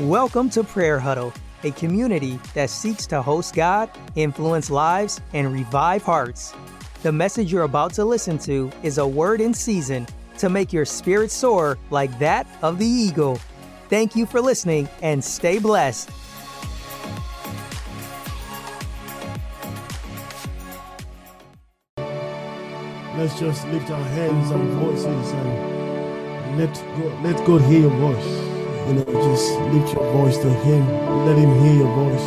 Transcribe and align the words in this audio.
Welcome 0.00 0.50
to 0.50 0.62
Prayer 0.62 0.98
Huddle, 0.98 1.32
a 1.64 1.70
community 1.70 2.38
that 2.52 2.68
seeks 2.68 3.06
to 3.06 3.22
host 3.22 3.54
God, 3.54 3.88
influence 4.14 4.68
lives, 4.68 5.22
and 5.32 5.50
revive 5.50 6.02
hearts. 6.02 6.52
The 7.02 7.10
message 7.10 7.50
you're 7.50 7.62
about 7.62 7.94
to 7.94 8.04
listen 8.04 8.36
to 8.40 8.70
is 8.82 8.98
a 8.98 9.06
word 9.08 9.40
in 9.40 9.54
season 9.54 10.06
to 10.36 10.50
make 10.50 10.70
your 10.70 10.84
spirit 10.84 11.30
soar 11.30 11.78
like 11.88 12.18
that 12.18 12.46
of 12.60 12.78
the 12.78 12.84
eagle. 12.84 13.40
Thank 13.88 14.14
you 14.14 14.26
for 14.26 14.42
listening 14.42 14.86
and 15.00 15.24
stay 15.24 15.58
blessed. 15.58 16.10
Let's 23.16 23.40
just 23.40 23.66
lift 23.68 23.90
our 23.90 24.04
hands 24.04 24.50
and 24.50 24.68
voices 24.72 25.32
and 25.32 26.58
let 26.58 26.74
God, 26.74 27.24
let 27.24 27.46
God 27.46 27.62
hear 27.62 27.80
your 27.80 27.90
voice. 27.92 28.45
You 28.86 28.94
know, 28.94 29.04
just 29.04 29.58
lift 29.72 29.94
your 29.94 30.12
voice 30.12 30.38
to 30.38 30.48
Him. 30.48 30.86
Let 31.26 31.36
Him 31.36 31.52
hear 31.62 31.74
your 31.74 31.94
voice. 31.94 32.26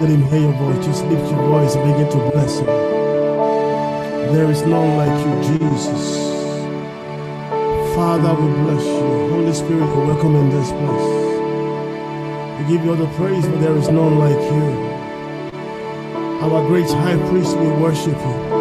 Let 0.00 0.10
Him 0.10 0.22
hear 0.28 0.40
your 0.40 0.52
voice. 0.52 0.84
Just 0.84 1.04
lift 1.04 1.30
your 1.30 1.42
voice 1.48 1.74
and 1.74 1.92
begin 1.92 2.10
to 2.10 2.30
bless 2.30 2.58
Him. 2.58 2.66
There 2.66 4.50
is 4.50 4.62
none 4.62 4.96
like 4.96 5.16
you, 5.26 5.58
Jesus. 5.58 6.16
Father, 7.94 8.34
we 8.34 8.52
bless 8.64 8.84
you. 8.84 9.30
Holy 9.30 9.52
Spirit, 9.52 9.86
we 9.96 10.06
welcome 10.06 10.34
in 10.36 10.50
this 10.50 10.70
place. 10.70 11.08
We 12.58 12.74
give 12.74 12.84
you 12.84 12.90
all 12.90 12.96
the 12.96 13.06
praise, 13.16 13.44
for 13.44 13.58
there 13.58 13.76
is 13.76 13.88
none 13.88 14.18
like 14.18 14.42
you. 14.52 14.68
Our 16.42 16.66
great 16.66 16.90
high 16.90 17.18
priest, 17.28 17.56
we 17.56 17.68
worship 17.68 18.16
you 18.16 18.56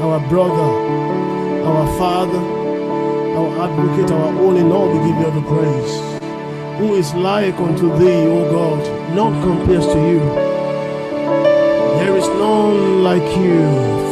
our 0.00 0.18
brother, 0.30 0.70
our 1.62 1.86
father, 1.98 2.59
our 3.40 3.70
advocate, 3.70 4.10
our 4.10 4.34
all 4.42 4.56
in 4.56 4.70
all, 4.70 4.88
we 4.92 4.98
give 5.08 5.18
you 5.18 5.30
the 5.40 5.46
praise. 5.48 5.94
Who 6.78 6.94
is 6.94 7.12
like 7.14 7.54
unto 7.54 7.86
thee, 7.98 8.26
O 8.26 8.50
God? 8.50 8.80
None 9.14 9.42
compares 9.42 9.86
to 9.86 9.98
you. 10.12 10.20
There 12.00 12.16
is 12.16 12.28
none 12.28 13.02
like 13.02 13.28
you. 13.36 13.60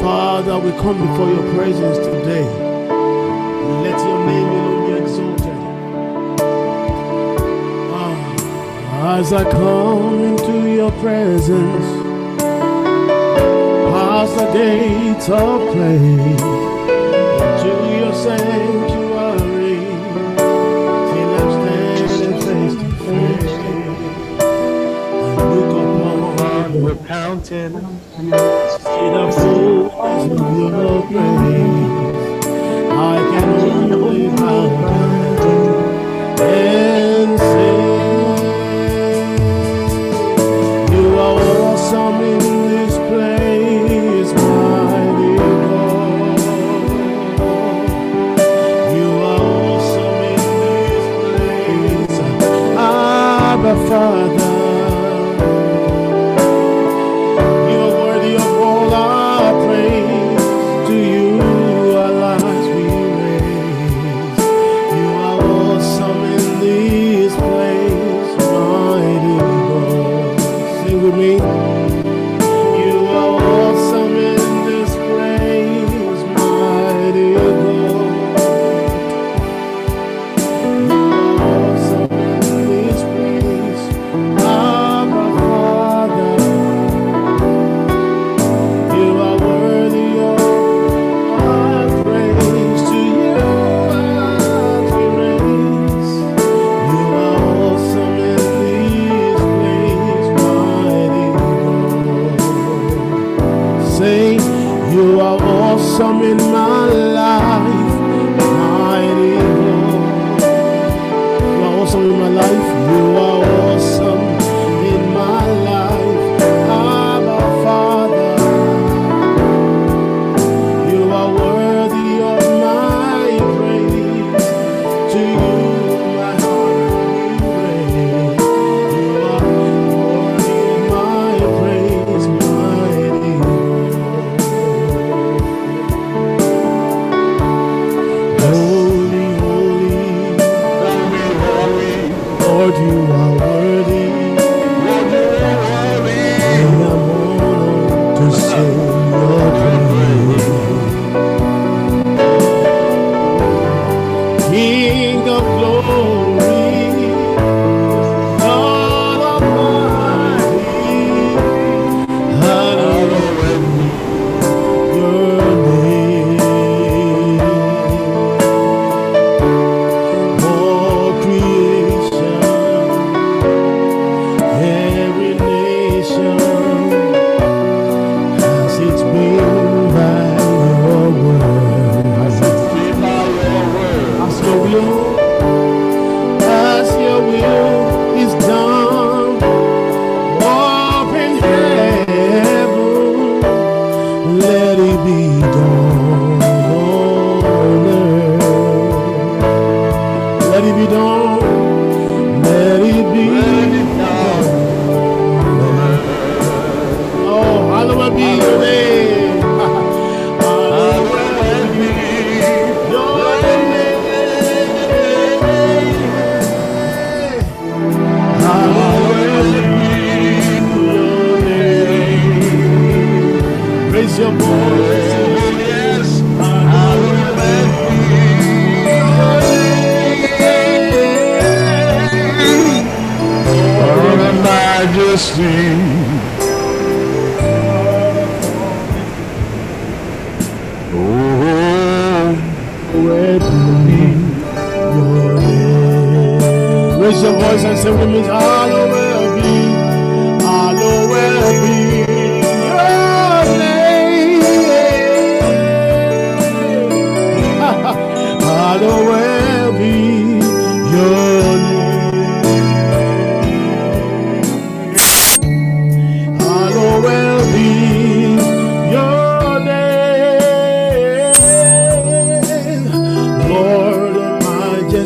Father, 0.03 0.59
we 0.59 0.71
come 0.73 0.99
before 1.07 1.29
your 1.29 1.47
presence 1.55 1.99
today. 1.99 2.49
Let 3.85 3.99
your 4.07 4.21
name 4.27 4.49
alone 4.49 4.81
be 4.87 4.93
exalted. 5.03 5.59
Ah, 8.01 9.19
as 9.19 9.33
I 9.33 9.45
come 9.51 10.21
into 10.31 10.71
your 10.71 10.93
presence, 11.05 11.89
past 13.93 14.37
the 14.37 14.47
gates 14.53 15.29
of 15.29 15.61
praise 15.75 16.69
to 17.63 17.71
your 17.99 18.15
sanctuary 18.15 19.08
We're 26.81 26.95
counting. 27.07 27.73
see 28.15 28.31
the 28.31 29.33
fullness 29.35 30.31
of 30.31 31.11
your. 31.11 31.21
I 32.93 33.19
can 33.33 33.93
only 33.93 34.29
bow 34.29 34.69
down 34.81 36.41
and 36.41 37.39
say, 37.39 37.88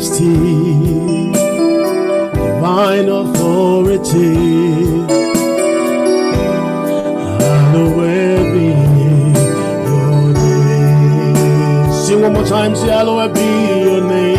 majesty, 0.03 1.31
divine 2.33 3.07
authority. 3.09 4.35
Hallowed 7.39 8.53
be 8.53 8.65
your 8.65 10.33
name. 10.33 11.93
Sing 11.93 12.21
one 12.21 12.33
more 12.33 12.45
time, 12.45 12.75
say, 12.75 12.87
Hallowed 12.87 13.33
be 13.33 13.41
your 13.41 14.01
name. 14.01 14.32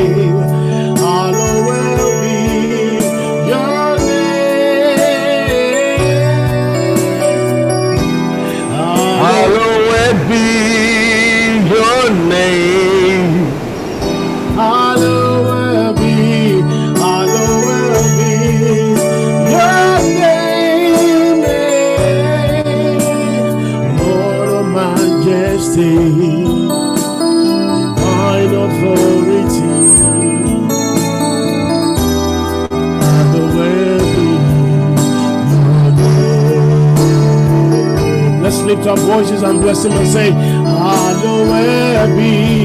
lift 38.84 38.98
our 38.98 39.06
voices 39.06 39.42
and 39.42 39.60
bless 39.60 39.84
Him 39.84 39.92
and 39.92 40.08
say, 40.08 40.30
Hallowed 40.30 42.16
be 42.16 42.63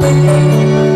Música 0.00 0.87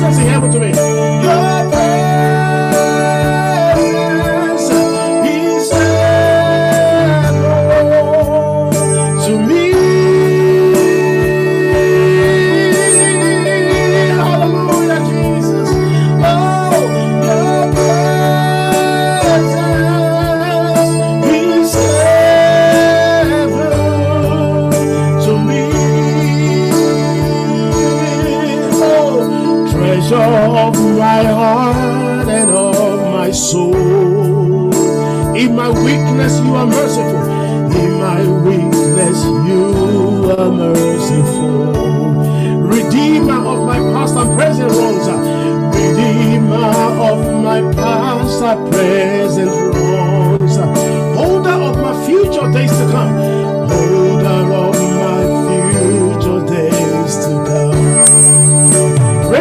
presence 0.00 0.18
here. 0.26 0.49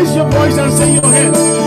Raise 0.10 0.18
your 0.18 0.32
voice 0.32 0.58
and 0.58 0.74
say 0.74 0.94
your 0.96 1.06
hands. 1.06 1.59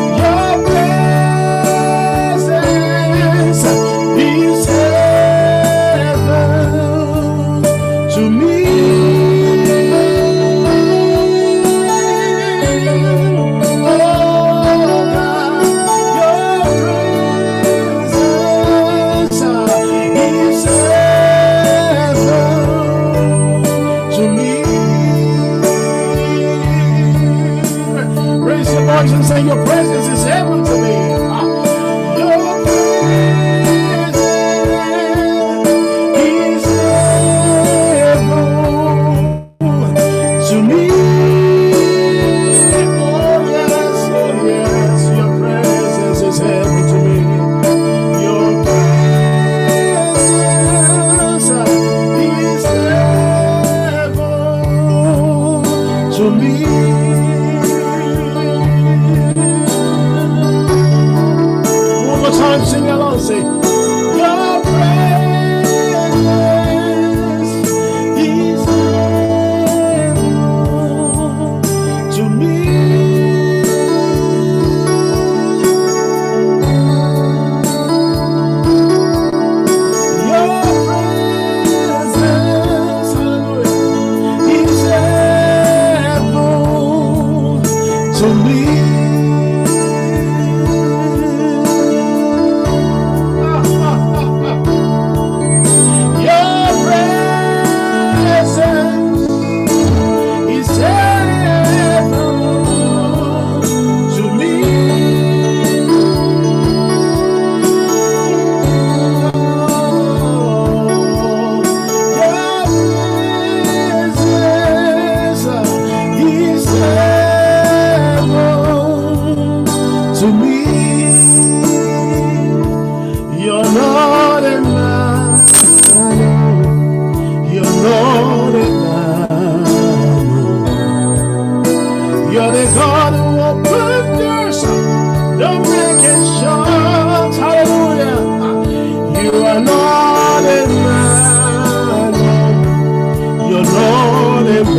You're 144.64 144.70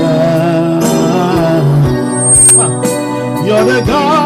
the 3.65 3.83
God. 3.85 4.22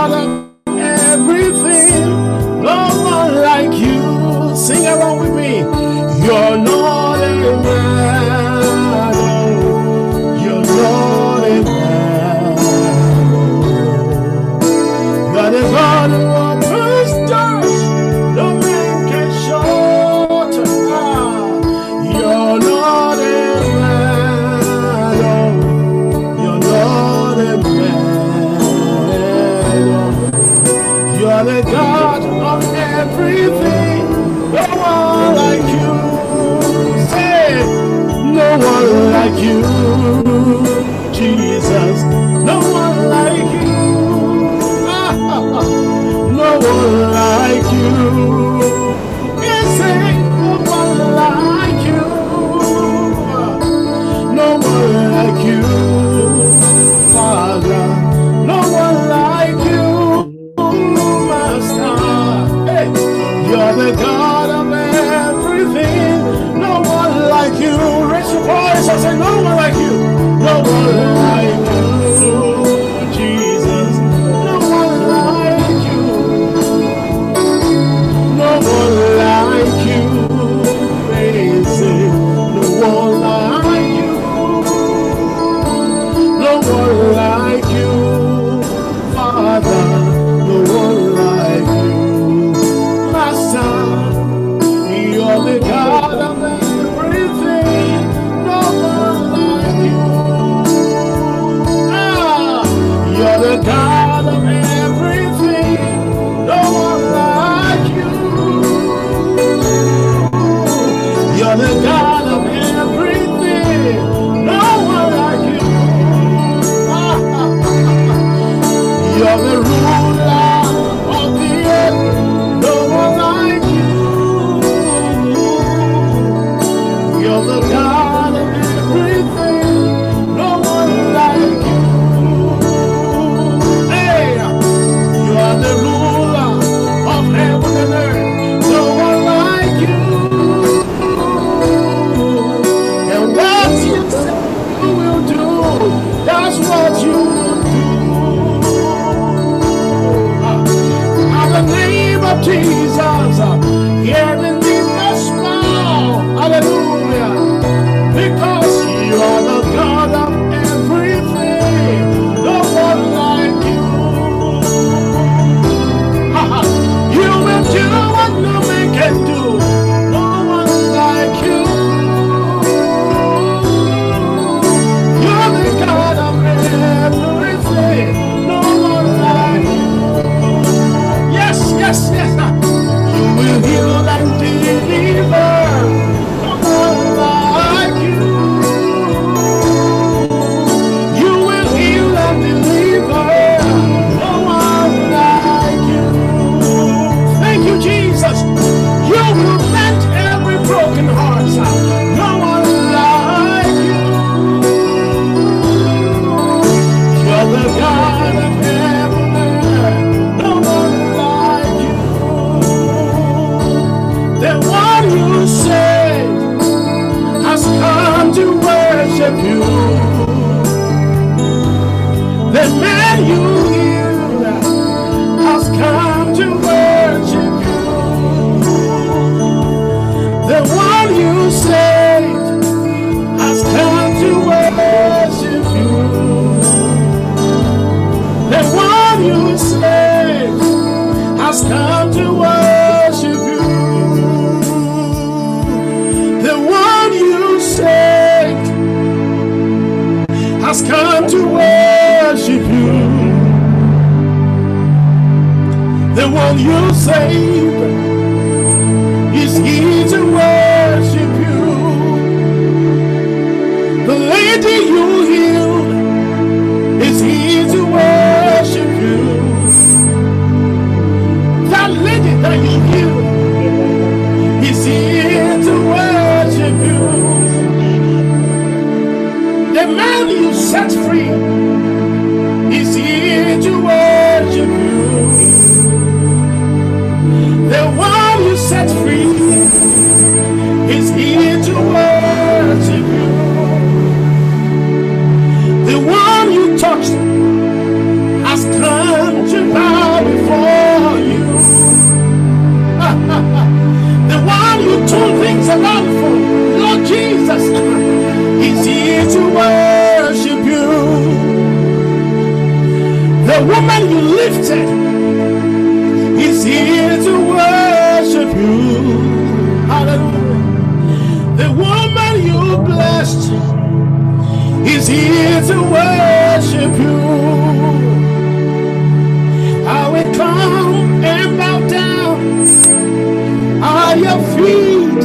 your 334.27 334.41
feet, 334.57 335.23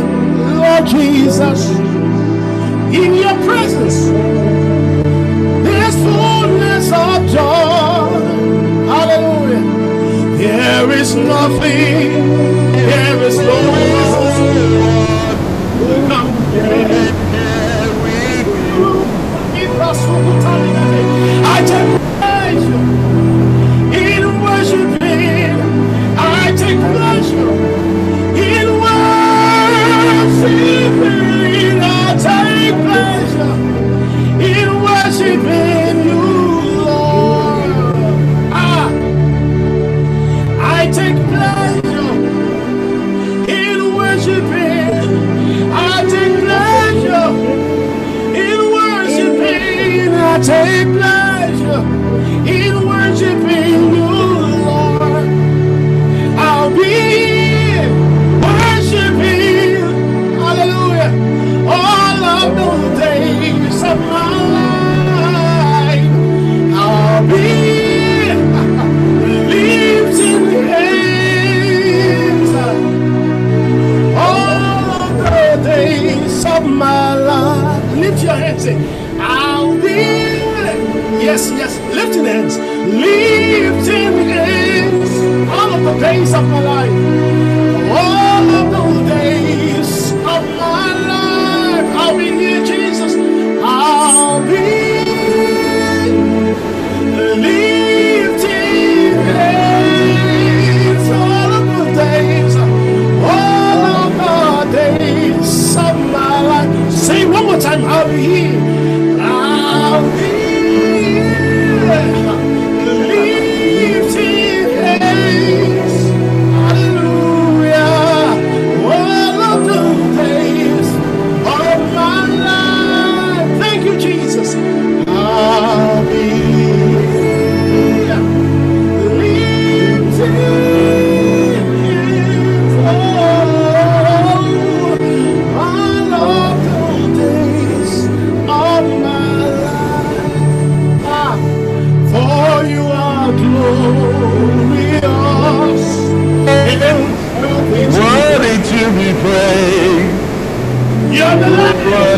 Lord 0.63 0.87
Jesus, 0.87 1.71
in 2.95 3.15
your 3.15 3.37
presence. 3.47 3.99
There's 5.65 5.97
fullness 6.07 6.87
of 6.93 7.19
joy. 7.37 8.23
Hallelujah. 8.93 9.65
There 10.39 10.91
is 10.93 11.17
nothing 11.17 12.12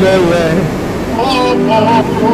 Oh, 0.06 1.54
oh. 1.66 2.33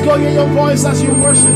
Let 0.00 0.08
go 0.08 0.18
hear 0.18 0.32
your 0.32 0.46
voice 0.48 0.84
as 0.84 1.02
you 1.02 1.12
worship. 1.14 1.54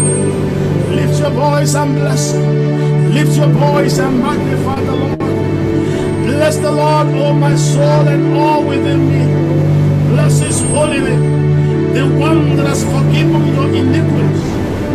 Lift 0.91 1.19
your 1.21 1.31
voice 1.31 1.75
and 1.75 1.95
bless 1.95 2.33
him. 2.33 3.15
Lift 3.15 3.37
your 3.37 3.49
voice 3.49 3.99
and 3.99 4.21
magnify 4.21 4.81
the 4.81 4.93
Lord. 4.93 5.19
Bless 5.19 6.57
the 6.57 6.71
Lord, 6.71 7.07
oh 7.09 7.33
my 7.33 7.55
soul, 7.57 8.09
and 8.09 8.37
all 8.37 8.67
within 8.67 9.09
me. 9.09 10.11
Bless 10.11 10.41
his 10.41 10.61
holy 10.71 11.01
name. 11.01 11.95
The 11.95 12.05
one 12.19 12.57
that 12.57 12.67
has 12.67 12.83
forgiven 12.85 13.47
your 13.55 13.69
iniquities. 13.75 14.43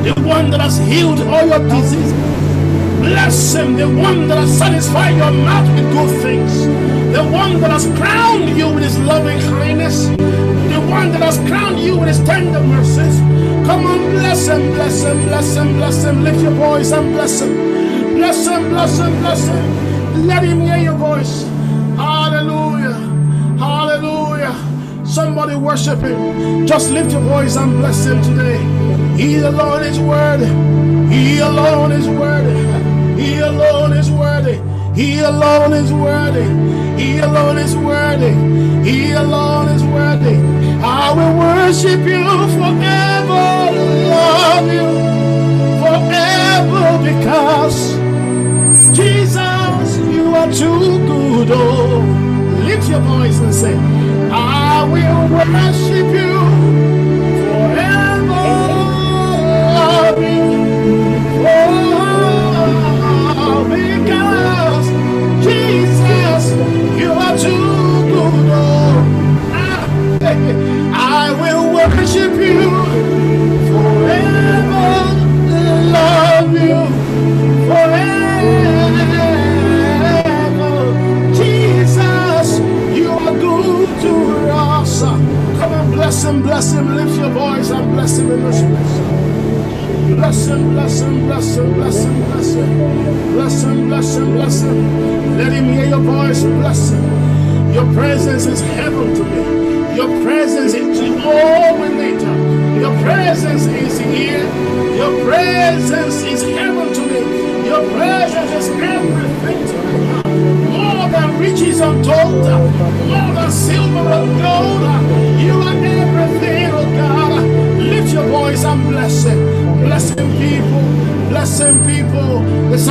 The 0.03 0.21
one 0.21 0.51
that 0.51 0.61
has 0.61 0.77
healed 0.77 1.19
all 1.21 1.47
your 1.47 1.67
diseases. 1.69 2.13
Bless 2.99 3.55
him, 3.55 3.77
the 3.77 3.87
one 3.87 4.27
that 4.27 4.37
has 4.37 4.57
satisfied 4.57 5.15
your 5.15 5.31
mouth 5.31 5.67
with 5.75 5.91
good 5.93 6.21
things. 6.21 6.65
The 7.13 7.23
one 7.23 7.59
that 7.61 7.71
has 7.71 7.85
crowned 7.97 8.55
you 8.57 8.71
with 8.73 8.83
his 8.83 8.99
loving 8.99 9.39
kindness. 9.39 10.38
One 10.89 11.11
that 11.11 11.21
has 11.21 11.37
crowned 11.47 11.79
you 11.79 11.97
with 11.97 12.07
his 12.07 12.19
tender 12.25 12.61
mercies. 12.61 13.19
Come 13.67 13.85
on, 13.85 14.11
bless 14.11 14.47
him, 14.47 14.61
bless 14.73 15.03
him, 15.03 15.17
bless 15.25 15.55
him, 15.55 15.73
bless 15.73 16.03
him. 16.03 16.23
Lift 16.23 16.41
your 16.41 16.51
voice 16.51 16.91
and 16.91 17.13
bless 17.13 17.41
him. 17.41 17.53
Bless 18.15 18.47
him, 18.47 18.69
bless 18.69 18.97
him, 18.97 19.11
bless 19.19 19.47
him. 19.47 20.27
Let 20.27 20.43
him 20.43 20.61
hear 20.61 20.77
your 20.77 20.95
voice. 20.95 21.43
Hallelujah. 21.95 22.93
Hallelujah. 23.59 24.55
Somebody 25.05 25.55
worship 25.55 25.99
him. 25.99 26.65
Just 26.65 26.91
lift 26.91 27.11
your 27.11 27.21
voice 27.21 27.55
and 27.55 27.77
bless 27.77 28.05
him 28.05 28.21
today. 28.23 28.57
He 29.15 29.37
alone 29.39 29.83
is 29.83 29.99
worthy. 29.99 30.47
He 31.13 31.39
alone 31.39 31.91
is 31.91 32.07
worthy. 32.07 33.21
He 33.21 33.37
alone 33.39 33.93
is 33.93 34.09
worthy. 34.09 34.57
He 34.99 35.19
alone 35.19 35.71
is 35.71 35.93
worthy. 35.93 36.49
He 37.01 37.19
alone 37.19 37.57
is 37.57 37.73
worthy. 37.73 38.33
He 38.83 39.11
alone 39.11 39.69
is 39.69 39.81
worthy. 39.81 40.35
I 40.83 41.13
will 41.17 41.35
worship 41.39 42.01
you 42.01 42.25
forever. 42.59 43.45
Love 44.11 44.67
you 44.77 44.89
forever 45.83 46.87
because 47.09 47.79
Jesus, 48.93 49.97
you 50.13 50.35
are 50.35 50.51
too 50.51 50.99
good. 51.07 51.47
Oh, 51.51 52.01
lift 52.65 52.89
your 52.89 52.99
voice 52.99 53.39
and 53.39 53.55
say, 53.55 53.75
I 54.29 54.83
will 54.83 55.29
worship 55.33 56.07
you 56.13 56.28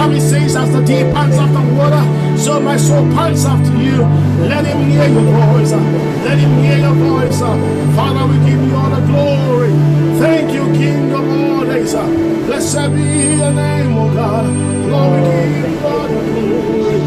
Psalmist 0.09 0.31
says, 0.31 0.57
As 0.57 0.73
the 0.73 0.81
deep 0.81 1.13
pants 1.13 1.37
after 1.37 1.75
water, 1.75 2.03
so 2.39 2.61
my 2.61 2.79
soul 2.79 3.05
pants 3.13 3.45
after 3.45 3.77
you. 3.77 4.03
Let 4.49 4.65
him 4.65 4.89
hear 4.89 5.07
your 5.07 5.21
voice. 5.21 5.73
Let 6.25 6.39
him 6.39 6.63
hear 6.65 6.79
your 6.79 6.95
voice. 6.95 7.41
Father, 7.41 8.27
we 8.27 8.39
give 8.49 8.63
you 8.63 8.75
all 8.75 8.89
the 8.89 9.01
glory. 9.07 9.73
Thank 10.19 10.53
you, 10.53 10.65
King 10.73 11.13
of 11.13 11.29
all 11.29 11.65
days. 11.67 11.93
Blessed 11.93 12.95
be 12.95 13.37
your 13.37 13.53
name, 13.53 13.99
O 13.99 14.15
God. 14.15 14.47
We 14.49 15.21
give 15.29 15.57
you 15.61 15.79
glory. 15.79 17.01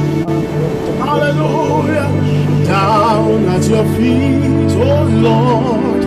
Hallelujah. 1.02 2.10
Down 2.68 3.46
at 3.46 3.64
your 3.68 3.86
feet, 3.96 4.72
oh 4.78 5.04
Lord, 5.26 6.04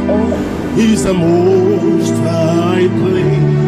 is 0.78 1.02
the 1.02 1.12
most 1.12 2.14
high 2.22 2.86
place. 2.86 3.63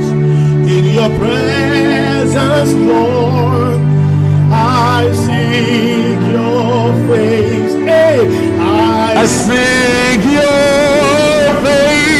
In 0.77 0.85
your 0.85 1.09
presence, 1.19 2.73
Lord, 2.75 3.81
I 4.53 5.11
seek 5.25 6.21
your 6.37 6.93
face. 7.09 7.75
Hey, 7.89 8.19
I 8.61 9.23
I 9.23 9.25
seek 9.25 10.23
your 10.37 11.55
face. 11.65 12.17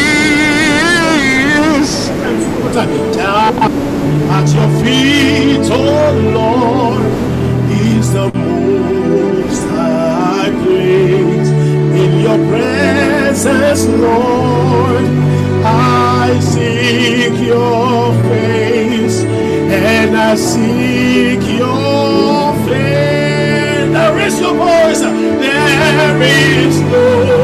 at 4.37 4.49
your 4.57 4.71
feet, 4.83 5.71
oh 5.71 6.13
Lord, 6.39 7.05
is 7.71 8.07
the 8.15 8.31
most 8.33 9.63
high 9.69 10.51
place. 10.65 11.51
In 12.03 12.21
your 12.21 12.39
presence, 12.49 13.85
Lord, 13.87 15.05
I 15.67 16.39
seek 16.41 17.35
your 17.47 18.13
face, 18.29 19.19
and 19.25 20.17
I 20.17 20.35
seek 20.37 21.43
your 21.59 22.55
face. 22.67 23.93
There 23.97 24.19
is 24.27 24.41
your 24.41 24.55
voice, 24.55 25.01
there 25.01 26.23
is 26.23 26.81
no, 26.93 27.36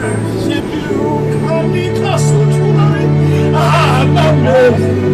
worship 0.00 0.64
you. 0.64 1.40
Come 1.46 1.72
because 1.72 2.32
I'm 3.54 4.16
As 4.46 5.09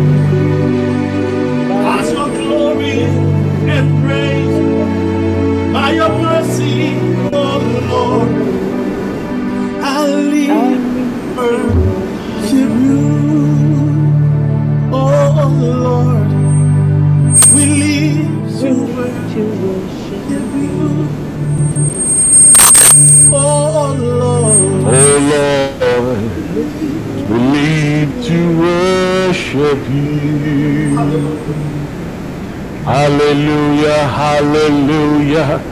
Hallelujah, 32.85 34.07
hallelujah. 34.07 35.63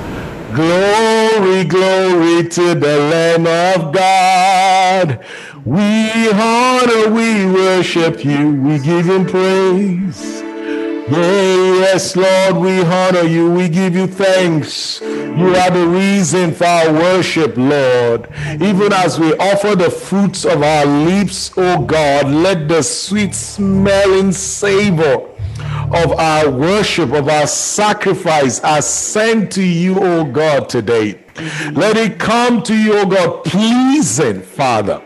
Glory, 0.55 1.65
glory 1.65 2.49
to 2.49 2.75
the 2.75 2.97
Lamb 3.13 3.47
of 3.47 3.93
God. 3.93 5.21
We 5.67 6.31
honor, 6.31 7.11
we 7.13 7.45
worship 7.45 8.25
you, 8.25 8.53
we 8.53 8.79
give 8.79 9.05
him 9.05 9.27
praise. 9.27 10.41
Yeah, 11.11 11.85
yes, 11.85 12.17
Lord, 12.17 12.57
we 12.57 12.81
honor 12.81 13.25
you. 13.25 13.51
We 13.51 13.69
give 13.69 13.95
you 13.95 14.07
thanks. 14.07 15.03
You 15.37 15.49
are 15.57 15.71
the 15.71 15.87
reason 15.89 16.55
for 16.55 16.65
our 16.65 16.93
worship, 16.93 17.57
Lord. 17.57 18.29
Even 18.61 18.93
as 18.93 19.19
we 19.19 19.35
offer 19.37 19.75
the 19.75 19.91
fruits 19.91 20.45
of 20.45 20.63
our 20.63 20.87
lips, 20.87 21.51
O 21.57 21.85
God, 21.85 22.29
let 22.29 22.69
the 22.69 22.83
sweet 22.83 23.35
smelling 23.35 24.31
savor 24.31 25.29
of 25.93 26.13
our 26.13 26.49
worship, 26.49 27.13
of 27.13 27.29
our 27.29 27.49
sacrifice, 27.49 28.61
ascend 28.63 29.51
to 29.53 29.63
you, 29.63 29.99
O 29.99 30.25
God, 30.25 30.69
today. 30.69 31.25
Let 31.73 31.97
it 31.97 32.21
come 32.21 32.63
to 32.63 32.75
you, 32.77 32.99
O 32.99 33.07
God, 33.07 33.43
pleasing, 33.45 34.41
Father. 34.41 35.03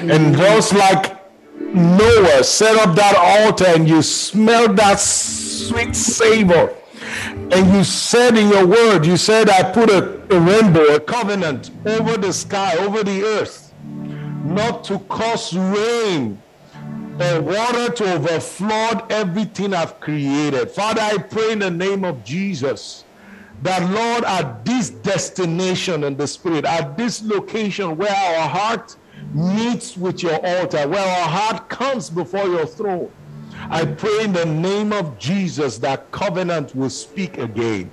And 0.00 0.36
just 0.36 0.74
like 0.74 1.16
Noah 1.60 2.42
set 2.42 2.76
up 2.76 2.96
that 2.96 3.14
altar 3.16 3.66
and 3.68 3.88
you 3.88 4.02
smelled 4.02 4.76
that 4.76 4.98
sweet 4.98 5.94
savor. 5.94 6.74
And 7.52 7.70
you 7.74 7.84
said 7.84 8.38
in 8.38 8.48
your 8.48 8.66
word, 8.66 9.04
you 9.04 9.18
said, 9.18 9.50
I 9.50 9.62
put 9.72 9.90
a, 9.90 10.22
a, 10.34 10.40
rainbow, 10.40 10.94
a 10.94 10.98
covenant 10.98 11.70
over 11.84 12.16
the 12.16 12.32
sky, 12.32 12.78
over 12.78 13.04
the 13.04 13.22
earth, 13.22 13.74
not 13.84 14.84
to 14.84 14.98
cause 15.00 15.54
rain 15.54 16.40
or 17.20 17.42
water 17.42 17.92
to 17.92 18.14
overflow 18.14 19.06
everything 19.10 19.74
I've 19.74 20.00
created. 20.00 20.70
Father, 20.70 21.02
I 21.02 21.18
pray 21.18 21.52
in 21.52 21.58
the 21.58 21.70
name 21.70 22.06
of 22.06 22.24
Jesus 22.24 23.04
that, 23.60 23.88
Lord, 23.90 24.24
at 24.24 24.64
this 24.64 24.88
destination 24.88 26.04
in 26.04 26.16
the 26.16 26.26
spirit, 26.26 26.64
at 26.64 26.96
this 26.96 27.22
location 27.22 27.98
where 27.98 28.10
our 28.10 28.48
heart 28.48 28.96
meets 29.34 29.94
with 29.94 30.22
your 30.22 30.40
altar, 30.44 30.88
where 30.88 31.06
our 31.06 31.28
heart 31.28 31.68
comes 31.68 32.08
before 32.08 32.46
your 32.46 32.64
throne. 32.64 33.10
I 33.70 33.84
pray 33.84 34.24
in 34.24 34.32
the 34.32 34.46
name 34.46 34.92
of 34.92 35.18
Jesus 35.18 35.78
that 35.78 36.10
covenant 36.10 36.74
will 36.74 36.90
speak 36.90 37.38
again. 37.38 37.90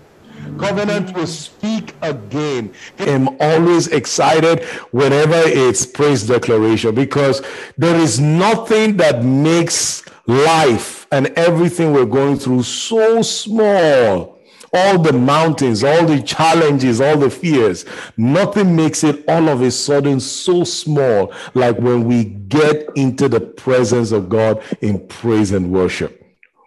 Covenant 0.58 1.16
will 1.16 1.28
speak 1.28 1.94
again. 2.02 2.74
I'm 2.98 3.30
always 3.40 3.88
excited 3.88 4.64
whenever 4.92 5.36
it's 5.36 5.86
praise 5.86 6.26
declaration 6.26 6.96
because 6.96 7.42
there 7.78 7.96
is 7.96 8.20
nothing 8.20 8.98
that 8.98 9.24
makes 9.24 10.04
life 10.28 11.08
and 11.12 11.28
everything 11.36 11.94
we're 11.94 12.06
going 12.06 12.38
through 12.38 12.64
so 12.64 13.22
small 13.22 14.39
all 14.74 15.00
the 15.00 15.14
mountains, 15.14 15.84
all 15.84 16.06
the 16.06 16.22
challenges, 16.22 17.02
all 17.02 17.18
the 17.18 17.30
fears, 17.30 17.86
nothing 18.18 18.76
makes 18.76 19.04
it 19.04 19.24
all 19.28 19.50
of 19.50 19.62
a 19.62 19.72
sudden 19.72 20.20
so 20.20 20.64
small 20.64 21.34
like 21.54 21.78
when 21.80 22.06
we 22.06 22.24
get 22.24 22.90
into 22.96 23.28
the 23.28 23.40
presence 23.40 24.12
of 24.12 24.30
God 24.30 24.62
in 24.82 25.06
praise 25.08 25.52
and 25.52 25.72
worship. 25.72 26.20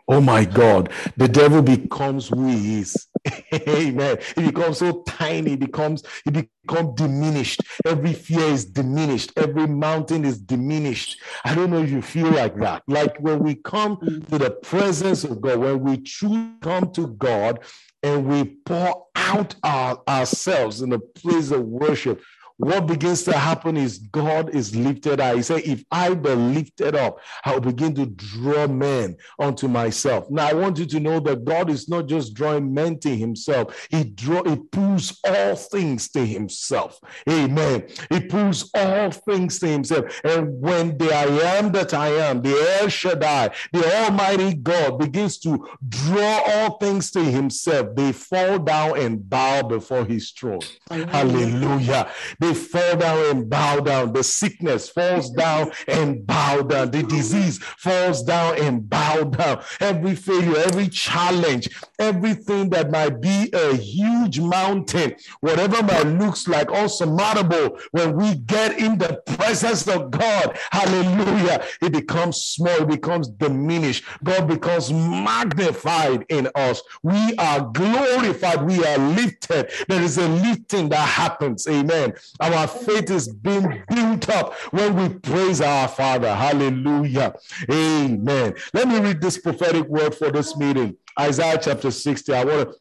Oh 0.09 0.21
my 0.21 0.45
God, 0.45 0.91
the 1.17 1.29
devil 1.29 1.63
becomes 1.63 2.29
who 2.29 2.49
he 2.49 2.81
is. 2.81 3.09
Amen. 3.55 4.19
He 4.35 4.43
becomes 4.43 4.79
so 4.79 5.03
tiny, 5.05 5.51
he 5.51 5.57
becomes 5.57 6.03
he 6.25 6.31
becomes 6.31 6.95
diminished. 6.97 7.63
Every 7.87 8.13
fear 8.13 8.45
is 8.45 8.65
diminished, 8.65 9.33
every 9.37 9.67
mountain 9.67 10.25
is 10.25 10.39
diminished. 10.39 11.21
I 11.45 11.55
don't 11.55 11.71
know 11.71 11.83
if 11.83 11.91
you 11.91 12.03
feel 12.03 12.31
like 12.31 12.57
that. 12.57 12.83
Like 12.89 13.17
when 13.21 13.39
we 13.39 13.55
come 13.55 13.97
mm. 13.99 14.27
to 14.29 14.39
the 14.39 14.51
presence 14.51 15.23
of 15.23 15.41
God, 15.41 15.59
when 15.59 15.81
we 15.81 15.99
truly 15.99 16.51
come 16.61 16.93
to 16.93 17.07
God 17.15 17.61
and 18.03 18.27
we 18.27 18.45
pour 18.45 19.07
out 19.15 19.55
our, 19.63 20.03
ourselves 20.09 20.83
in 20.83 20.93
a 20.93 20.99
place 20.99 21.51
of 21.51 21.63
worship, 21.63 22.23
what 22.57 22.87
begins 22.87 23.23
to 23.25 23.33
happen 23.33 23.77
is 23.77 23.99
God 23.99 24.55
is 24.55 24.75
lifted 24.75 25.21
up. 25.21 25.37
He 25.37 25.43
said, 25.43 25.63
If 25.65 25.85
I 25.91 26.15
be 26.15 26.31
lifted 26.31 26.95
up, 26.95 27.19
I'll 27.45 27.61
begin 27.61 27.95
to 27.97 28.07
draw 28.07 28.67
men 28.67 29.17
unto 29.39 29.69
myself. 29.69 30.31
Now, 30.31 30.49
I 30.49 30.53
want 30.53 30.79
you 30.79 30.87
to 30.87 31.01
know 31.01 31.21
that 31.21 31.45
God 31.45 31.71
is 31.71 31.89
not 31.89 32.07
just 32.07 32.35
drawing 32.35 32.73
men 32.73 32.99
to 33.01 33.15
himself, 33.15 33.87
He 33.91 34.05
draw 34.05 34.43
He 34.45 34.57
pulls 34.57 35.19
all 35.27 35.57
things 35.57 36.09
to 36.11 36.25
himself. 36.25 37.01
Amen. 37.29 37.87
He 38.11 38.21
pulls 38.21 38.71
all 38.75 39.11
things 39.11 39.59
to 39.61 39.69
himself. 39.69 40.21
And 40.25 40.61
when 40.61 40.97
the 40.99 41.13
I 41.13 41.25
am 41.57 41.73
that 41.73 41.95
I 41.95 42.09
am, 42.09 42.43
the 42.43 42.79
El 42.81 42.89
Shaddai, 42.89 43.51
the 43.73 44.05
Almighty 44.05 44.55
God 44.55 44.99
begins 44.99 45.39
to 45.41 45.69
draw 45.89 46.43
all 46.47 46.79
things 46.79 47.11
to 47.13 47.23
himself, 47.23 47.95
they 47.95 48.13
fall 48.13 48.59
down 48.59 48.99
and 48.99 49.29
bow 49.29 49.63
before 49.63 50.05
his 50.05 50.31
throne. 50.31 50.61
Hallelujah. 50.89 51.63
Hallelujah. 51.63 52.11
They 52.43 52.55
fall 52.55 52.97
down 52.97 53.37
and 53.37 53.49
bow 53.49 53.79
down. 53.79 54.13
The 54.13 54.25
sickness 54.25 54.89
falls 54.89 55.31
down 55.31 55.71
and 55.87 56.27
bow 56.27 56.63
down. 56.63 56.91
The 56.91 57.05
disease 57.05 57.59
falls 57.63 58.25
down 58.25 58.61
and 58.61 58.91
bow 58.91 59.23
down. 59.23 59.63
Every 59.79 60.17
failure, 60.17 60.57
every 60.57 60.89
challenge, 60.89 61.69
everything 62.01 62.69
that 62.71 62.91
might 62.91 63.21
be 63.21 63.49
a 63.53 63.77
huge 63.77 64.41
mountain, 64.41 65.15
whatever 65.41 65.85
might 65.85 66.09
looks 66.19 66.49
like 66.49 66.69
unsurmountable, 66.73 67.79
when 67.93 68.17
we 68.17 68.35
get 68.35 68.77
in 68.77 68.99
the 68.99 69.23
presence 69.39 69.87
of 69.87 70.11
God, 70.11 70.59
hallelujah, 70.73 71.65
it 71.81 71.93
becomes 71.93 72.39
small, 72.39 72.83
it 72.83 72.89
becomes 72.89 73.29
diminished. 73.29 74.03
God 74.25 74.49
becomes 74.49 74.93
magnified 74.93 76.27
in 76.29 76.49
us. 76.57 76.83
We 77.05 77.37
are 77.37 77.61
glorified, 77.61 78.67
we 78.67 78.85
are 78.85 78.99
lifted. 78.99 79.71
There 79.87 80.03
is 80.03 80.19
a 80.19 80.27
lifting 80.27 80.89
that 80.89 81.07
happens. 81.09 81.69
Amen. 81.69 82.15
Our 82.41 82.67
faith 82.67 83.11
is 83.11 83.29
being 83.29 83.83
built 83.89 84.29
up 84.31 84.55
when 84.73 84.97
we 84.97 85.09
praise 85.19 85.61
our 85.61 85.89
Father. 85.89 86.35
Hallelujah. 86.35 87.35
Amen. 87.71 88.55
Let 88.73 88.89
me 88.89 88.99
read 89.01 89.21
this 89.21 89.39
prophetic 89.39 89.87
word 89.87 90.15
for 90.15 90.31
this 90.31 90.57
meeting. 90.57 90.97
Isaiah 91.19 91.59
chapter 91.61 91.91
60. 91.91 92.33
I 92.33 92.45
want 92.45 92.71
to 92.71 92.77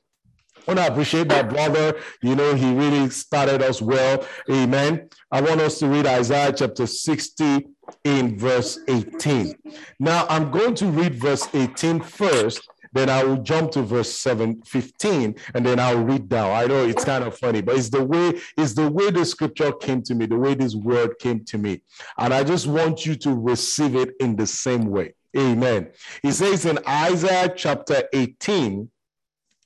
I 0.68 0.74
want 0.74 0.80
to 0.86 0.92
appreciate 0.92 1.28
my 1.28 1.42
brother. 1.42 2.00
You 2.22 2.36
know, 2.36 2.54
he 2.54 2.72
really 2.74 3.10
started 3.10 3.64
us 3.64 3.82
well. 3.82 4.26
Amen. 4.50 5.10
I 5.32 5.42
want 5.42 5.60
us 5.60 5.80
to 5.80 5.88
read 5.88 6.06
Isaiah 6.06 6.54
chapter 6.54 6.86
60 6.86 7.68
in 8.04 8.38
verse 8.38 8.80
18. 8.88 9.56
Now, 10.00 10.28
I'm 10.30 10.52
going 10.52 10.76
to 10.76 10.86
read 10.86 11.16
verse 11.16 11.48
18 11.54 12.02
first 12.02 12.70
then 12.93 13.10
I 13.10 13.23
will 13.23 13.38
jump 13.38 13.71
to 13.71 13.82
verse 13.82 14.13
7, 14.13 14.62
15, 14.63 15.36
and 15.54 15.65
then 15.65 15.80
I'll 15.80 16.04
read 16.04 16.30
down. 16.30 16.51
I 16.51 16.65
know 16.65 16.86
it's 16.86 17.06
kind 17.06 17.23
of 17.23 17.38
funny, 17.38 17.62
but 17.62 17.77
it's 17.77 17.89
the 17.89 18.04
way, 18.04 18.39
it's 18.58 18.73
the 18.73 18.89
way 18.89 19.12
the 19.12 19.25
scripture 19.25 19.71
came 19.71 20.01
to 20.04 20.15
me, 20.15 20.25
the 20.25 20.38
way 20.38 20.54
this 20.56 20.75
word 20.75 21.17
came 21.19 21.43
to 21.45 21.58
me. 21.58 21.82
And 22.17 22.34
I 22.34 22.43
just 22.43 22.67
want 22.67 23.06
you 23.06 23.15
to 23.15 23.34
receive 23.34 23.95
it 23.95 24.13
in 24.19 24.36
the 24.36 24.47
same 24.47 24.86
way. 24.86 25.13
Amen. 25.38 25.91
He 26.21 26.32
says 26.32 26.65
in 26.65 26.80
Isaiah 26.88 27.54
chapter 27.56 28.04
18, 28.12 28.89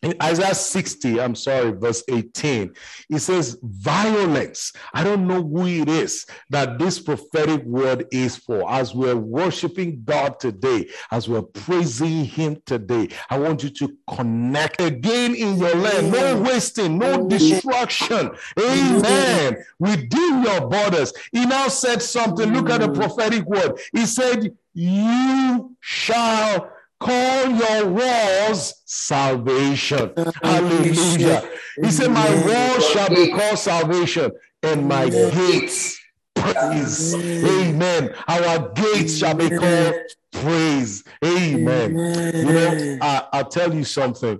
in 0.02 0.14
Isaiah 0.22 0.54
60, 0.54 1.20
I'm 1.20 1.36
sorry, 1.36 1.72
verse 1.72 2.04
18, 2.08 2.74
it 3.10 3.20
says, 3.20 3.58
Violence. 3.64 4.74
I 4.94 5.04
don't 5.04 5.28
know 5.28 5.42
who 5.42 5.66
it 5.66 5.90
is 5.90 6.26
that 6.50 6.78
this 6.78 7.00
prophetic 7.00 7.64
word 7.64 8.06
is 8.12 8.36
for. 8.38 8.70
As 8.70 8.94
we're 8.94 9.16
worshiping 9.16 10.04
God 10.06 10.40
today, 10.40 10.90
as 11.12 11.28
we're 11.28 11.42
praising 11.42 12.26
Him 12.26 12.62
today, 12.66 13.10
I 13.30 13.40
want 13.40 13.64
you 13.64 13.70
to 13.70 13.98
connect 14.16 14.82
again 14.82 15.34
in 15.34 15.58
your 15.58 15.76
land. 15.76 16.12
No 16.12 16.42
wasting, 16.42 17.00
no 17.00 17.28
destruction. 17.28 18.32
Amen. 18.60 19.58
Within 19.80 20.44
your 20.44 20.68
borders. 20.68 21.14
He 21.32 21.46
now 21.46 21.68
said 21.68 22.02
something. 22.02 22.54
Look 22.54 22.70
at 22.70 22.82
the 22.82 22.92
prophetic 22.92 23.46
word. 23.46 23.80
He 23.92 24.06
said, 24.06 24.56
You 24.74 25.76
shall 25.80 26.75
call 27.06 27.50
your 27.50 27.88
walls 27.88 28.82
salvation. 28.86 30.12
Hallelujah. 30.42 31.50
He 31.82 31.92
said, 31.92 32.12
My 32.12 32.30
walls 32.48 32.90
shall 32.90 33.10
be 33.10 33.32
called 33.32 33.60
salvation, 33.60 34.32
and 34.64 34.88
my 34.88 35.10
gates 35.10 36.00
praise. 36.36 37.14
Amen. 37.14 38.14
Our 38.28 38.70
gates 38.70 39.18
shall 39.18 39.36
be 39.36 39.50
called 39.50 39.96
praise. 40.32 41.04
Amen. 41.24 41.92
You 42.36 42.46
know, 42.46 42.98
I, 43.02 43.28
I'll 43.34 43.50
tell 43.50 43.74
you 43.74 43.84
something 43.84 44.40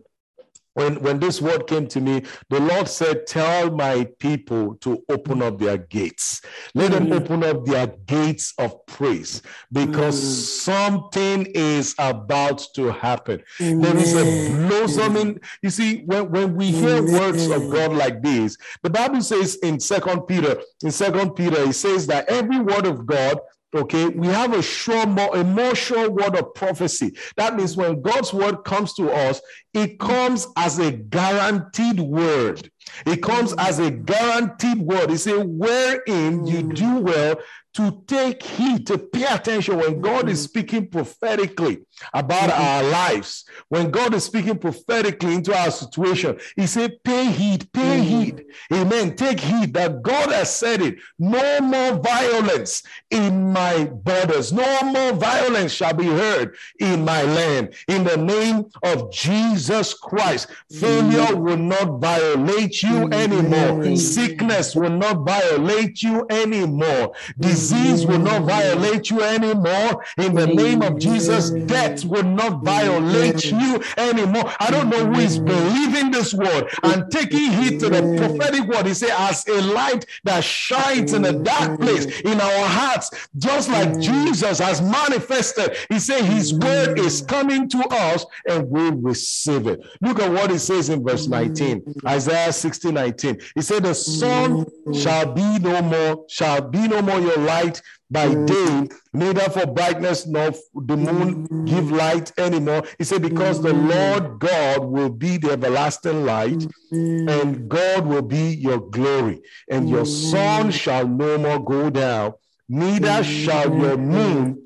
when 0.76 1.02
when 1.02 1.20
this 1.20 1.42
word 1.42 1.66
came 1.68 1.88
to 1.88 2.00
me 2.00 2.22
the 2.50 2.60
lord 2.60 2.88
said 2.88 3.26
tell 3.26 3.72
my 3.72 4.06
people 4.20 4.76
to 4.76 5.04
open 5.10 5.42
up 5.42 5.58
their 5.58 5.78
gates 5.78 6.42
let 6.76 6.92
them 6.92 7.08
mm. 7.08 7.16
open 7.16 7.44
up 7.44 7.66
their 7.66 7.88
gates 8.06 8.54
of 8.60 8.86
praise 8.86 9.42
because 9.72 10.22
mm. 10.22 10.38
something 10.70 11.46
is 11.56 11.96
about 11.98 12.60
to 12.76 12.92
happen 12.92 13.42
there 13.60 13.98
is 13.98 14.14
a 14.16 14.68
blossoming 14.68 15.40
you 15.62 15.70
see 15.70 16.04
when, 16.04 16.30
when 16.30 16.56
we 16.56 16.68
hear 16.72 17.02
words 17.02 17.48
of 17.50 17.70
god 17.72 17.92
like 17.94 18.22
this 18.22 18.58
the 18.84 18.90
bible 18.90 19.22
says 19.22 19.56
in 19.64 19.80
second 19.80 20.22
peter 20.22 20.62
in 20.84 20.92
second 20.92 21.32
peter 21.32 21.62
it 21.62 21.74
says 21.74 22.06
that 22.06 22.28
every 22.30 22.60
word 22.60 22.86
of 22.86 23.06
god 23.06 23.40
Okay, 23.76 24.08
we 24.08 24.28
have 24.28 24.54
a 24.54 24.62
sure, 24.62 25.06
more, 25.06 25.36
a 25.36 25.44
more 25.44 25.76
sure 25.76 26.10
word 26.10 26.38
of 26.38 26.54
prophecy. 26.54 27.12
That 27.36 27.58
means 27.58 27.76
when 27.76 28.02
God's 28.02 28.34
word 28.34 28.64
comes 28.64 28.94
to 28.94 29.12
us, 29.12 29.42
it 29.74 30.00
comes 30.00 30.48
as 30.56 30.80
a 30.80 30.94
guaranteed 30.94 32.00
word. 32.00 32.72
It 33.06 33.22
comes 33.22 33.54
as 33.58 33.80
a 33.80 33.92
guaranteed 33.92 34.78
word. 34.78 35.10
He 35.10 35.18
said, 35.18 35.46
wherein 35.46 36.46
you 36.46 36.62
hmm. 36.62 36.70
do 36.70 37.00
well 37.00 37.36
to 37.76 38.02
take 38.08 38.42
heed, 38.42 38.88
to 38.88 38.98
pay 38.98 39.26
attention 39.26 39.78
when 39.78 40.00
God 40.00 40.30
is 40.30 40.40
mm-hmm. 40.40 40.50
speaking 40.50 40.88
prophetically 40.88 41.80
about 42.14 42.50
mm-hmm. 42.50 42.62
our 42.62 42.84
lives. 42.84 43.46
When 43.68 43.92
God 43.92 44.14
is 44.14 44.24
speaking 44.24 44.58
prophetically 44.58 45.34
into 45.36 45.54
our 45.54 45.72
situation, 45.72 46.40
He 46.56 46.68
said, 46.68 47.04
Pay 47.04 47.26
heed, 47.26 47.72
pay 47.74 48.00
mm-hmm. 48.00 48.22
heed. 48.22 48.46
Amen. 48.74 49.16
Take 49.18 49.42
heed 49.42 49.74
that 49.74 50.02
God 50.02 50.32
has 50.32 50.56
said 50.56 50.82
it. 50.82 50.96
No 51.20 51.60
more 51.60 52.00
violence 52.00 52.82
in 53.12 53.52
my 53.52 53.86
borders, 53.86 54.54
no 54.54 54.82
more 54.84 55.12
violence 55.14 55.74
shall 55.74 55.94
be 55.94 56.08
heard 56.08 56.56
in 56.80 57.04
my 57.04 57.24
land. 57.24 57.76
In 57.90 58.06
the 58.06 58.18
name 58.18 58.66
of 58.84 59.12
Jesus 59.12 59.94
Christ, 59.94 60.48
failure 60.72 61.36
will 61.36 61.58
not 61.58 62.00
violate 62.00 62.82
you 62.82 63.12
anymore, 63.12 63.98
sickness 63.98 64.76
will 64.76 64.92
not 64.92 65.26
violate 65.26 66.02
you 66.02 66.26
anymore. 66.30 67.14
Disease 67.38 67.65
disease 67.70 68.06
will 68.06 68.20
not 68.20 68.44
violate 68.44 69.10
you 69.10 69.22
anymore. 69.22 70.04
In 70.18 70.36
the 70.36 70.48
name 70.48 70.82
of 70.82 71.00
Jesus, 71.00 71.50
death 71.50 72.06
will 72.06 72.24
not 72.24 72.64
violate 72.64 73.46
you 73.46 73.82
anymore. 73.98 74.52
I 74.60 74.70
don't 74.70 74.90
know 74.90 75.06
who 75.06 75.20
is 75.20 75.40
believing 75.40 76.12
this 76.12 76.34
word 76.34 76.70
and 76.84 77.12
taking 77.12 77.52
heed 77.52 77.80
to 77.80 77.90
the 77.90 78.02
prophetic 78.18 78.68
word. 78.68 78.86
He 78.86 78.94
said, 78.94 79.12
as 79.18 79.48
a 79.48 79.62
light 79.62 80.06
that 80.24 80.44
shines 80.44 81.14
in 81.14 81.26
a 81.26 81.34
dark 81.34 81.80
place 81.80 82.06
in 82.22 82.40
our 82.40 82.68
hearts, 82.68 83.10
just 83.38 83.70
like 83.70 84.00
Jesus 84.00 84.60
has 84.60 84.82
manifested. 84.82 85.78
He 85.90 86.00
said, 86.00 86.24
His 86.24 86.54
word 86.54 87.00
is 87.00 87.22
coming 87.22 87.68
to 87.70 87.80
us 87.90 88.26
and 88.48 88.70
we 88.70 88.90
receive 88.92 89.68
it. 89.68 89.82
Look 90.02 90.20
at 90.20 90.32
what 90.32 90.52
he 90.52 90.58
says 90.58 90.90
in 90.90 91.04
verse 91.04 91.28
19, 91.28 91.96
Isaiah 92.08 92.54
60 92.54 92.92
19. 92.92 93.40
He 93.56 93.62
said, 93.62 93.84
The 93.84 93.96
sun 93.96 94.66
shall 94.94 95.34
be 95.34 95.60
no 95.60 95.82
more, 95.82 96.26
shall 96.28 96.62
be 96.62 96.88
no 96.88 97.02
more 97.02 97.20
your 97.20 97.38
light 97.38 97.55
light 97.56 97.82
by 98.10 98.28
mm. 98.28 98.48
day, 98.48 98.96
neither 99.14 99.50
for 99.50 99.66
brightness 99.66 100.28
nor 100.28 100.52
the 100.74 100.98
moon 100.98 101.48
mm. 101.48 101.68
give 101.68 101.92
light 101.92 102.32
anymore. 102.38 102.84
He 102.98 103.04
said, 103.04 103.22
Because 103.22 103.62
the 103.62 103.74
mm. 103.74 103.90
Lord 103.94 104.40
God 104.40 104.86
will 104.86 105.10
be 105.10 105.38
the 105.38 105.52
everlasting 105.52 106.26
light, 106.26 106.66
and 106.92 107.68
God 107.68 108.06
will 108.06 108.22
be 108.22 108.46
your 108.68 108.80
glory, 108.80 109.42
and 109.70 109.90
your 109.90 110.06
sun 110.06 110.72
shall 110.72 111.08
no 111.08 111.38
more 111.38 111.64
go 111.64 111.90
down, 111.90 112.34
neither 112.70 113.24
shall 113.24 113.74
your 113.76 113.98
moon 113.98 114.66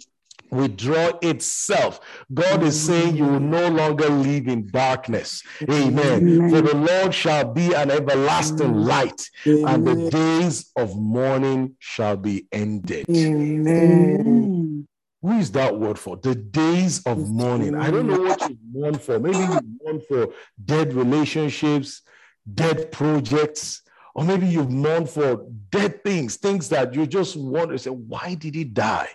withdraw 0.51 1.11
itself. 1.21 1.99
God 2.33 2.63
is 2.63 2.79
saying 2.79 3.15
you 3.17 3.25
will 3.25 3.39
no 3.39 3.67
longer 3.67 4.09
live 4.09 4.47
in 4.47 4.67
darkness. 4.67 5.43
Amen. 5.63 6.27
Amen. 6.27 6.49
For 6.49 6.61
the 6.61 6.75
Lord 6.75 7.13
shall 7.13 7.45
be 7.45 7.73
an 7.73 7.91
everlasting 7.91 8.73
light, 8.73 9.29
Amen. 9.45 9.67
and 9.67 9.87
the 9.87 10.09
days 10.09 10.71
of 10.75 10.95
mourning 10.95 11.75
shall 11.79 12.17
be 12.17 12.47
ended. 12.51 13.05
Amen. 13.09 14.87
Who 15.21 15.37
is 15.37 15.51
that 15.51 15.77
word 15.77 15.99
for? 15.99 16.15
The 16.15 16.35
days 16.35 17.03
of 17.05 17.29
mourning. 17.29 17.75
I 17.75 17.91
don't 17.91 18.07
know 18.07 18.21
what 18.21 18.49
you 18.49 18.57
mourn 18.71 18.97
for. 18.97 19.19
Maybe 19.19 19.37
you 19.37 19.59
mourn 19.83 20.01
for 20.07 20.33
dead 20.63 20.93
relationships, 20.93 22.03
dead 22.53 22.91
projects, 22.91 23.81
or 24.15 24.23
maybe 24.23 24.47
you've 24.47 24.71
mourned 24.71 25.09
for 25.09 25.45
dead 25.71 26.03
things, 26.03 26.37
things 26.37 26.69
that 26.69 26.93
you 26.93 27.05
just 27.05 27.35
want 27.35 27.71
to 27.71 27.77
say, 27.77 27.89
why 27.89 28.35
did 28.35 28.55
he 28.55 28.63
die? 28.63 29.09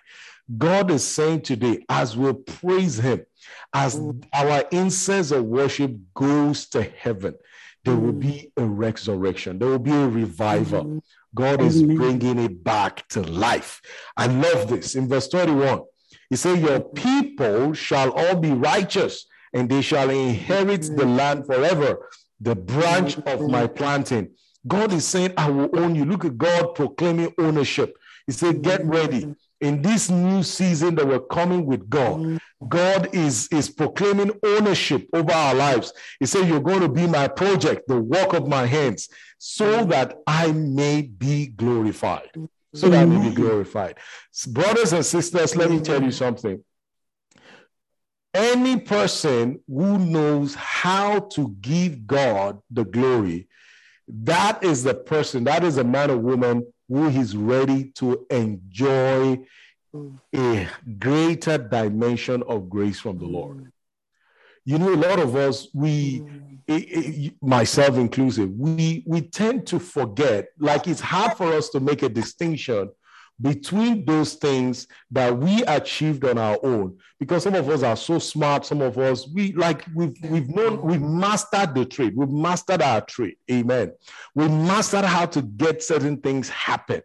God 0.56 0.90
is 0.90 1.06
saying 1.06 1.42
today, 1.42 1.84
as 1.88 2.16
we 2.16 2.32
praise 2.32 2.98
Him, 2.98 3.24
as 3.72 3.96
mm. 3.98 4.22
our 4.32 4.64
incense 4.70 5.30
of 5.30 5.44
worship 5.44 5.92
goes 6.12 6.66
to 6.70 6.82
heaven, 6.82 7.34
there 7.84 7.96
will 7.96 8.12
be 8.12 8.52
mm. 8.56 8.62
a 8.62 8.66
resurrection, 8.66 9.58
there 9.58 9.68
will 9.68 9.78
be 9.78 9.92
a 9.92 10.08
revival. 10.08 10.84
Mm-hmm. 10.84 10.98
God 11.34 11.62
is 11.62 11.82
bringing 11.82 12.38
it 12.38 12.62
back 12.62 13.08
to 13.08 13.20
life. 13.22 13.82
I 14.16 14.28
love 14.28 14.68
this. 14.68 14.94
In 14.94 15.08
verse 15.08 15.26
21, 15.28 15.80
He 16.30 16.36
said, 16.36 16.60
Your 16.60 16.80
mm-hmm. 16.80 16.94
people 16.94 17.72
shall 17.72 18.12
all 18.12 18.36
be 18.36 18.52
righteous, 18.52 19.26
and 19.52 19.68
they 19.68 19.82
shall 19.82 20.10
inherit 20.10 20.82
the 20.82 21.02
mm-hmm. 21.02 21.16
land 21.16 21.46
forever, 21.46 22.08
the 22.40 22.54
branch 22.54 23.18
of 23.18 23.48
my 23.48 23.66
planting. 23.66 24.30
God 24.66 24.92
is 24.92 25.06
saying, 25.06 25.32
I 25.36 25.50
will 25.50 25.70
own 25.76 25.94
you. 25.94 26.04
Look 26.04 26.24
at 26.24 26.38
God 26.38 26.74
proclaiming 26.74 27.34
ownership. 27.38 27.96
He 28.26 28.32
said, 28.32 28.62
Get 28.62 28.84
ready 28.84 29.34
in 29.64 29.80
this 29.80 30.10
new 30.10 30.42
season 30.42 30.94
that 30.94 31.08
we're 31.08 31.18
coming 31.18 31.64
with 31.64 31.88
God, 31.88 32.20
mm. 32.20 32.38
God 32.68 33.08
is, 33.14 33.48
is 33.50 33.70
proclaiming 33.70 34.32
ownership 34.44 35.08
over 35.14 35.32
our 35.32 35.54
lives. 35.54 35.90
He 36.20 36.26
said, 36.26 36.46
You're 36.46 36.60
going 36.60 36.82
to 36.82 36.88
be 36.88 37.06
my 37.06 37.28
project, 37.28 37.88
the 37.88 37.98
work 37.98 38.34
of 38.34 38.46
my 38.46 38.66
hands, 38.66 39.08
so 39.38 39.84
mm. 39.84 39.88
that 39.88 40.18
I 40.26 40.52
may 40.52 41.02
be 41.02 41.46
glorified. 41.46 42.30
So 42.74 42.90
that 42.90 43.02
I 43.02 43.04
may 43.06 43.30
be 43.30 43.34
mm. 43.34 43.36
glorified. 43.36 43.96
Brothers 44.48 44.92
and 44.92 45.04
sisters, 45.04 45.56
let 45.56 45.70
me 45.70 45.80
tell 45.80 46.02
you 46.02 46.10
something. 46.10 46.62
Any 48.34 48.80
person 48.80 49.60
who 49.66 49.96
knows 49.98 50.54
how 50.56 51.20
to 51.20 51.56
give 51.60 52.06
God 52.06 52.60
the 52.70 52.84
glory, 52.84 53.48
that 54.08 54.62
is 54.62 54.82
the 54.82 54.94
person, 54.94 55.44
that 55.44 55.64
is 55.64 55.78
a 55.78 55.84
man 55.84 56.10
or 56.10 56.18
woman 56.18 56.66
who 56.88 57.08
is 57.08 57.36
ready 57.36 57.90
to 57.96 58.26
enjoy 58.30 59.40
mm. 59.94 60.18
a 60.34 60.68
greater 60.98 61.58
dimension 61.58 62.42
of 62.46 62.68
grace 62.68 63.00
from 63.00 63.18
the 63.18 63.26
Lord. 63.26 63.70
You 64.64 64.78
know, 64.78 64.94
a 64.94 64.96
lot 64.96 65.18
of 65.18 65.36
us, 65.36 65.68
we, 65.74 66.20
mm. 66.68 67.34
myself 67.42 67.96
inclusive, 67.96 68.50
we 68.50 69.04
we 69.06 69.20
tend 69.22 69.66
to 69.68 69.78
forget. 69.78 70.48
Like 70.58 70.88
it's 70.88 71.00
hard 71.00 71.36
for 71.36 71.52
us 71.52 71.68
to 71.70 71.80
make 71.80 72.02
a 72.02 72.08
distinction 72.08 72.90
between 73.40 74.04
those 74.04 74.34
things 74.34 74.86
that 75.10 75.36
we 75.36 75.62
achieved 75.64 76.24
on 76.24 76.38
our 76.38 76.58
own. 76.62 76.96
Because 77.18 77.42
some 77.42 77.54
of 77.54 77.68
us 77.68 77.82
are 77.82 77.96
so 77.96 78.18
smart 78.18 78.64
some 78.66 78.80
of 78.80 78.98
us 78.98 79.28
we 79.28 79.52
like 79.52 79.84
we've 79.94 80.16
we've 80.24 80.48
known 80.48 80.80
we've 80.82 81.02
mastered 81.02 81.74
the 81.74 81.84
trade 81.84 82.14
we've 82.16 82.30
mastered 82.30 82.82
our 82.82 83.00
trade 83.00 83.36
amen. 83.50 83.92
We 84.34 84.48
mastered 84.48 85.04
how 85.04 85.26
to 85.26 85.42
get 85.42 85.82
certain 85.82 86.18
things 86.18 86.48
happen. 86.48 87.02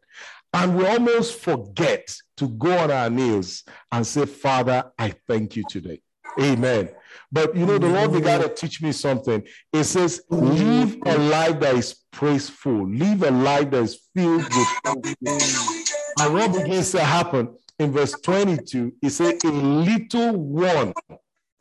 And 0.54 0.78
we 0.78 0.86
almost 0.86 1.40
forget 1.40 2.14
to 2.38 2.48
go 2.48 2.78
on 2.78 2.92
our 2.92 3.10
knees 3.10 3.64
and 3.92 4.06
say 4.06 4.26
father 4.26 4.92
i 4.98 5.14
thank 5.28 5.56
you 5.56 5.64
today. 5.70 6.02
Amen. 6.40 6.90
But 7.32 7.56
you 7.56 7.66
know, 7.66 7.78
the 7.78 7.90
Lord 7.90 8.14
began 8.14 8.42
to 8.42 8.50
teach 8.50 8.82
me 8.82 8.92
something. 8.92 9.44
It 9.74 9.84
says, 9.84 10.24
live 10.30 10.98
a 11.06 11.18
life 11.18 11.60
that 11.60 11.76
is 11.76 11.96
praiseful, 12.12 12.88
live 12.88 13.24
a 13.24 13.32
life 13.32 13.72
that 13.72 13.84
is 13.84 14.00
filled 14.16 14.44
with 14.44 15.79
and 16.20 16.34
what 16.34 16.54
begins 16.54 16.92
to 16.92 17.02
happen 17.02 17.56
in 17.78 17.92
verse 17.92 18.12
22, 18.12 18.94
it 19.02 19.10
says, 19.12 19.44
A 19.44 19.48
little 19.48 20.36
one, 20.36 20.94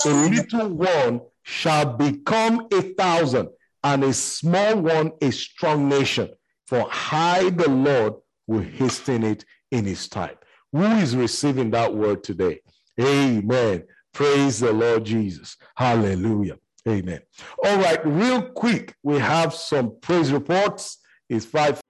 a 0.05 0.09
little 0.09 0.69
one 0.69 1.21
shall 1.43 1.97
become 1.97 2.67
a 2.73 2.83
thousand, 2.95 3.49
and 3.85 4.05
a 4.05 4.13
small 4.13 4.77
one 4.81 5.13
a 5.23 5.31
strong 5.31 5.89
nation. 5.89 6.31
For 6.67 6.89
I, 6.91 7.51
the 7.51 7.71
Lord, 7.71 8.15
will 8.47 8.63
hasten 8.63 9.25
it 9.25 9.45
in 9.71 9.85
his 9.85 10.09
time. 10.09 10.37
Who 10.73 10.85
is 10.85 11.17
receiving 11.17 11.71
that 11.71 11.95
word 11.95 12.23
today? 12.25 12.61
Amen. 13.01 13.85
Praise 14.13 14.61
the 14.61 14.73
Lord 14.73 15.05
Jesus. 15.05 15.57
Hallelujah. 15.77 16.59
Amen. 16.87 17.21
All 17.65 17.79
right, 17.79 18.05
real 18.07 18.43
quick, 18.43 18.95
we 19.03 19.19
have 19.19 19.55
some 19.55 19.99
praise 20.01 20.33
reports. 20.33 20.99
It's 21.29 21.45
five. 21.45 21.81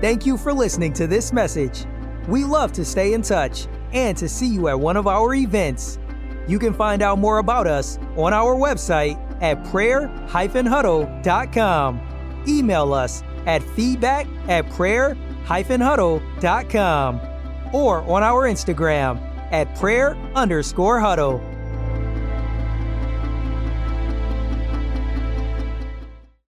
Thank 0.00 0.24
you 0.24 0.38
for 0.38 0.52
listening 0.52 0.92
to 0.94 1.06
this 1.06 1.32
message. 1.32 1.84
We 2.26 2.44
love 2.44 2.72
to 2.72 2.84
stay 2.84 3.12
in 3.12 3.22
touch 3.22 3.68
and 3.92 4.16
to 4.16 4.28
see 4.28 4.46
you 4.46 4.68
at 4.68 4.80
one 4.80 4.96
of 4.96 5.06
our 5.06 5.34
events. 5.34 5.98
You 6.48 6.58
can 6.58 6.72
find 6.72 7.02
out 7.02 7.18
more 7.18 7.36
about 7.38 7.66
us 7.66 7.98
on 8.16 8.32
our 8.32 8.54
website 8.54 9.18
at 9.42 9.62
prayer-huddle.com. 9.70 12.00
email 12.48 12.94
us 12.94 13.22
at 13.46 13.62
feedback 13.62 14.26
at 14.48 14.68
prayer-huddle.com 14.70 17.20
or 17.72 18.02
on 18.02 18.22
our 18.22 18.48
Instagram 18.48 19.18
at 19.52 19.74
prayer 19.76 20.16
underscore 20.34 21.00
huddle. 21.00 21.40